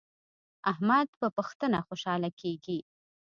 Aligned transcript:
احمد 0.71 1.07
په 1.19 1.27
پښتنه 1.37 1.79
خوشحاله 1.87 2.29
کیږي. 2.39 2.79